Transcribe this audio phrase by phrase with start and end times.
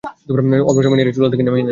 [0.67, 1.69] অল্প সময় নেড়েই চুলা থেকে নামিয়ে নিন।